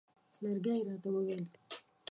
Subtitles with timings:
[0.43, 1.45] لرګی یې راته وویل.